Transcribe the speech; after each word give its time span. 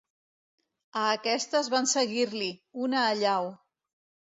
A 1.01 1.03
aquestes 1.17 1.69
van 1.75 1.87
seguir-li, 1.93 2.51
una 2.89 3.07
allau. 3.13 3.55